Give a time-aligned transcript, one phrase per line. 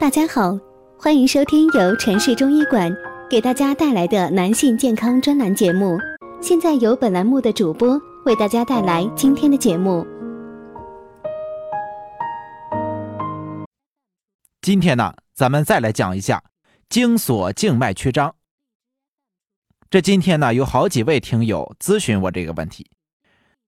[0.00, 0.56] 大家好，
[0.96, 2.88] 欢迎收听由城市中医馆
[3.28, 5.98] 给大家带来的男性健康专栏节目。
[6.40, 10.06] 现在由本栏目的主播为大家带来今天的节目。
[14.62, 16.44] 今天呢，咱们再来讲一下
[16.88, 18.36] 经锁静脉曲张。
[19.90, 22.88] 这今天呢，有好几位听友咨询我这个问题，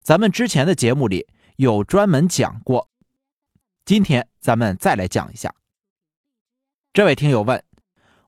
[0.00, 2.88] 咱们之前的节目里有专门讲过，
[3.84, 5.52] 今天咱们再来讲一下。
[6.92, 7.62] 这位听友问：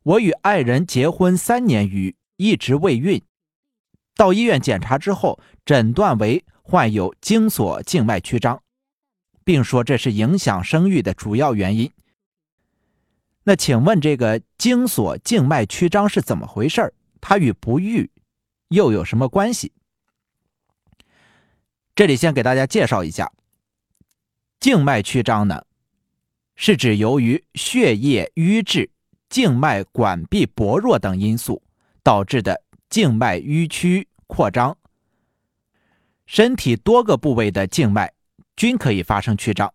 [0.04, 3.20] 我与爱人结婚三年余，一直未孕，
[4.14, 8.62] 到医院检查之后，诊断为患有精索静脉曲张，
[9.42, 11.90] 并说这是影响生育的主要原因。
[13.42, 18.08] 那请问这个精索静脉曲张是怎么回事它与不育
[18.68, 19.72] 又有什么关系？
[21.96, 23.32] 这里先给大家介绍一下，
[24.60, 25.64] 静脉曲张呢。
[26.56, 28.90] 是指由于血液瘀滞、
[29.28, 31.62] 静脉管壁薄弱等因素
[32.02, 34.76] 导致的静脉迂曲扩张。
[36.26, 38.12] 身体多个部位的静脉
[38.56, 39.72] 均可以发生曲张。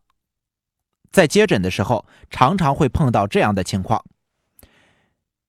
[1.11, 4.03] 在接诊的时候，常常会碰到这样的情况：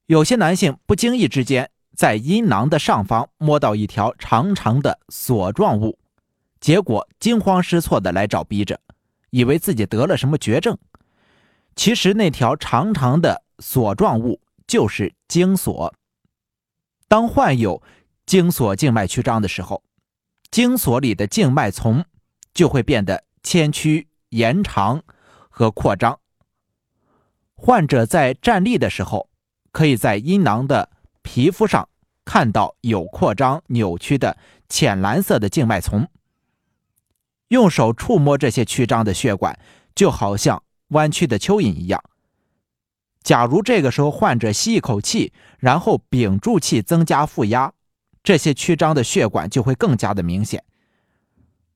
[0.07, 5.99] 有些男性不经意之间在阴囊的上方摸到一条长长的锁状物，
[6.61, 8.81] 结果惊慌失措的来找笔者，
[9.31, 10.79] 以为自己得了什么绝症。
[11.79, 15.95] 其实那条长长的锁状物就是经锁。
[17.07, 17.81] 当患有
[18.27, 19.85] 经锁静脉曲张的时候，
[20.51, 22.05] 经锁里的静脉丛
[22.53, 25.05] 就会变得牵曲、延长
[25.49, 26.19] 和扩张。
[27.55, 29.31] 患者在站立的时候，
[29.71, 30.91] 可以在阴囊的
[31.23, 31.89] 皮肤上
[32.25, 34.37] 看到有扩张、扭曲的
[34.69, 36.09] 浅蓝色的静脉丛。
[37.47, 39.57] 用手触摸这些曲张的血管，
[39.95, 40.61] 就好像。
[40.89, 42.03] 弯曲的蚯蚓一样。
[43.23, 47.73] 假如这个时候患者吸一口气，然后屏住气增加负压，
[48.23, 50.63] 这些曲张的血管就会更加的明显。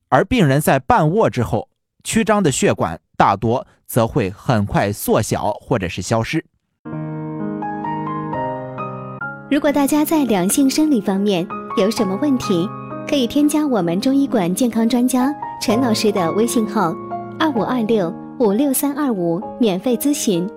[0.09, 1.69] 而病人在半卧之后，
[2.03, 6.43] 曲张的血管大多则会很快缩小或者是消失。
[9.51, 11.45] 如果大家在良性生理方面
[11.77, 12.67] 有什么问题，
[13.07, 15.31] 可以添加我们中医馆健康专家
[15.61, 16.95] 陈老师的微信号：
[17.37, 18.22] 二五二六。
[18.39, 20.49] 五六三二五，免费咨询。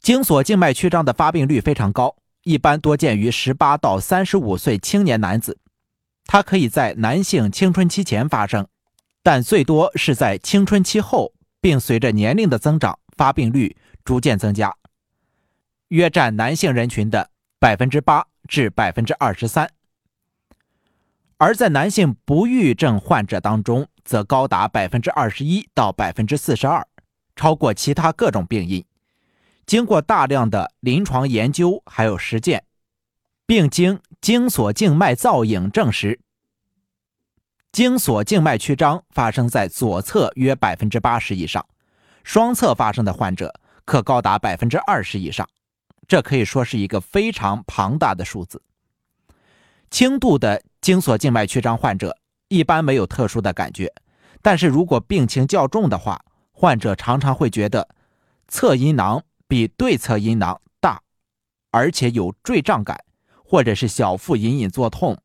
[0.00, 5.58] 经锁静脉曲张的发病率非常高，一般多见于十八到三十五岁青年男子。
[6.26, 8.66] 它可以在男性青春期前发生，
[9.22, 13.74] 但最多是在青春期后，并随着年龄的增长，发病率
[14.04, 14.74] 逐渐增加，
[15.88, 19.70] 约占男性人群的百分之八至百分之二十三。
[21.36, 26.86] 而在男性不育症患者当中，则高达百分之二十一到百分之四十二，
[27.34, 28.84] 超过其他各种病因。
[29.66, 32.64] 经过大量的临床研究还有实践，
[33.46, 36.20] 并经精索静脉造影证实，
[37.72, 41.66] 精索静脉曲张发生在左侧约百分之八十以上，
[42.22, 43.52] 双侧发生的患者
[43.84, 45.48] 可高达百分之二十以上。
[46.06, 48.62] 这可以说是一个非常庞大的数字。
[49.94, 52.18] 轻度的精索静脉曲张患者
[52.48, 53.94] 一般没有特殊的感觉，
[54.42, 57.88] 但是如果病情较重的话，患者常常会觉得
[58.48, 61.00] 侧阴囊比对侧阴囊大，
[61.70, 63.04] 而且有坠胀感，
[63.44, 65.16] 或者是小腹隐隐作痛，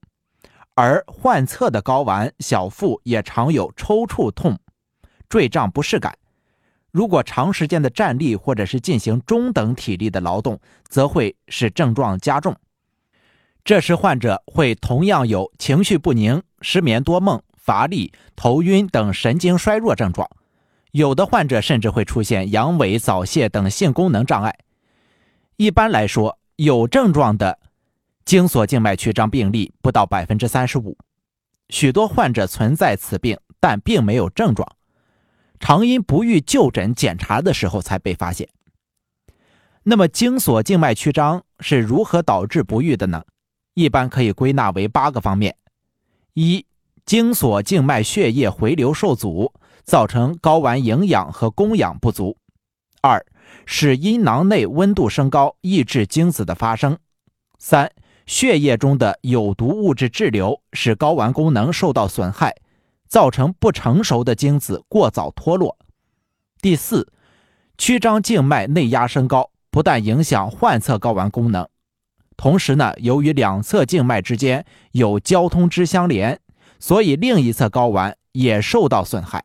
[0.76, 4.56] 而患侧的睾丸、小腹也常有抽搐痛、
[5.28, 6.16] 坠胀不适感。
[6.92, 12.56] 如果长时间的站立或者是进行中等体力的劳动，则会使症状加重。
[13.70, 20.28] 这时，患者会同样有情绪不宁、失眠多梦、乏力、头晕等神经衰弱症状。
[20.90, 24.58] 有的患者甚至会出现阳痿、早泄等性功能障碍。
[25.58, 27.60] 一般来说，有症状的
[28.26, 30.98] 精索静脉曲张病例不到百分之三十五。
[31.70, 34.68] 许多患者存在此病，但并没有症状，
[35.60, 38.50] 常因不育就诊检查的时候才被发现。
[39.84, 43.24] 那么，精索静脉曲张是如何导致不育的呢？
[43.74, 45.56] 一般可以归纳为八个方面：
[46.34, 46.66] 一、
[47.06, 52.36] 精索静脉血液回流受阻，造成睾丸营养和供氧不足；
[53.02, 53.26] 二、
[53.66, 56.96] 使阴囊内温度升高，抑制精子的发生；
[57.58, 57.92] 三、
[58.26, 62.56] 血液中的有毒物质滞留，使睾丸功能受到损害，
[63.08, 65.76] 造成不成熟的精子过早脱落；
[66.62, 67.12] 第四，
[67.78, 71.68] 曲张静脉内压升高，不但影响患侧睾丸功能。
[72.40, 76.40] 同时呢，由于两侧静脉之间有交通支相连，
[76.80, 79.44] 所以另一侧睾丸也受到损害。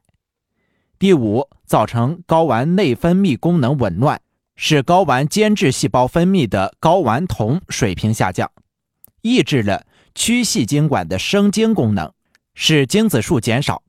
[0.96, 4.20] 第五，造成睾丸内分泌功能紊乱，
[4.54, 8.48] 使睾丸间质细胞分泌的睾丸酮水平下降，
[9.22, 12.12] 抑制了曲系精管的生精功能，
[12.54, 13.82] 使精子数减少。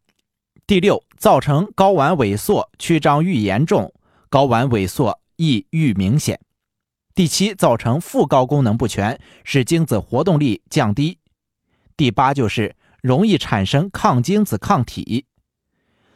[0.65, 3.93] 第六，造成睾丸萎缩、曲张愈严重，
[4.31, 6.39] 睾丸萎缩亦愈明显。
[7.15, 11.17] 第七，造成副睾功能不全，使精子活动力降低。
[11.95, 15.25] 第八，就是容易产生抗精子抗体。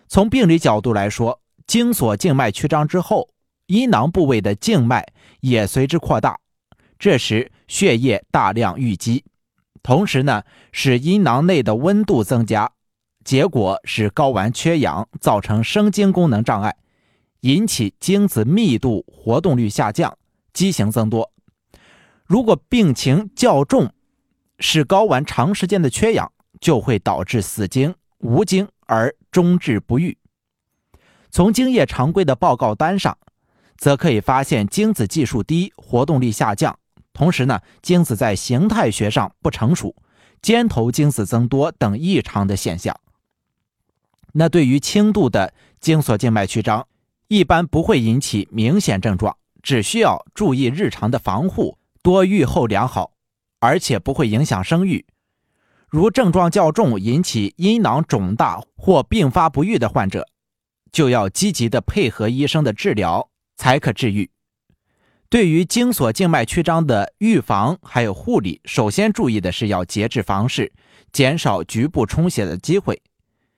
[0.09, 3.29] 从病理角度来说，精索静脉曲张之后，
[3.67, 5.07] 阴囊部位的静脉
[5.39, 6.37] 也随之扩大，
[6.99, 9.23] 这时血液大量淤积，
[9.81, 10.43] 同时呢，
[10.73, 12.69] 使阴囊内的温度增加，
[13.23, 16.75] 结果使睾丸缺氧，造成生精功能障碍，
[17.39, 20.17] 引起精子密度、活动率下降，
[20.59, 21.31] 畸形增多。
[22.25, 23.93] 如果病情较重，
[24.59, 26.29] 使睾丸长时间的缺氧，
[26.59, 28.67] 就会导致死精、无精。
[28.91, 30.17] 而终治不愈。
[31.29, 33.15] 从精液常规的报告单上，
[33.77, 36.79] 则可以发现精子计数低、活动力下降，
[37.13, 39.95] 同时呢，精子在形态学上不成熟、
[40.41, 42.99] 尖头精子增多等异常的现象。
[44.33, 46.87] 那对于轻度的精索静脉曲张，
[47.27, 53.11] 一般不会引起明显症状，只需要注意日常的防护，多预后良好，
[53.59, 55.05] 而且不会影响生育。
[55.87, 60.27] 如症状较重，引起阴囊肿大或并发不愈的患者，
[60.91, 64.29] 就要积极的配合医生的治疗，才可治愈。
[65.29, 70.71] 对于精索静脉曲张的预防还有护理，首先注意的是要节制房事，
[71.11, 72.95] 减少局部充血的机会；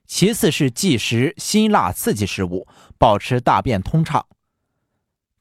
[0.06, 2.68] 其次是忌食辛辣刺激食物，
[2.98, 4.22] 保持大便通畅；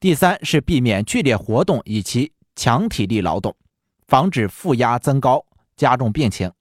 [0.01, 3.55] 第三是避免剧烈活动以及强体力劳动，
[4.07, 5.45] 防止负压增高，
[5.77, 6.51] 加重病情。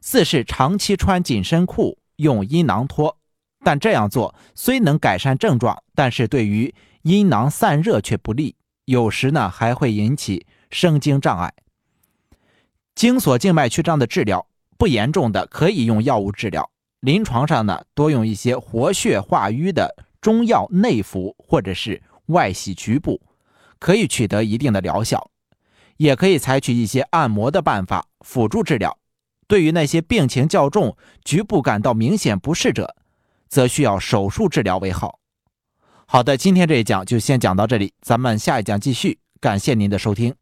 [0.00, 3.18] 四是长期穿紧身裤、用阴囊托，
[3.64, 6.72] 但这样做虽能改善症状，但是对于
[7.02, 8.54] 阴囊散热却不利，
[8.84, 11.52] 有时呢还会引起生精障碍。
[12.94, 14.46] 精索静脉曲张的治疗
[14.78, 16.70] 不严重的可以用药物治疗，
[17.00, 23.20] 临床上呢多用一些活血化瘀的中药内服或者是外洗局部，
[23.78, 25.30] 可以取得一定的疗效，
[25.98, 28.96] 也可以采取一些按摩的办法辅助治疗。
[29.46, 32.96] 对于那些病情较重、局部感到明显不适者，
[33.48, 35.18] 则需要手术治疗为好。
[36.06, 39.18] 好的，今天这一讲就先讲到这里，咱们下一讲继续。
[39.40, 40.34] 感谢您的收听。